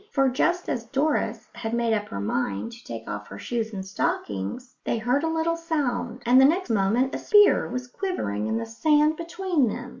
[0.11, 3.85] For just as Doris had made up her mind to take off her shoes and
[3.85, 8.57] stockings, they heard a little sound, and the next moment a spear was quivering in
[8.57, 9.89] the sand between them.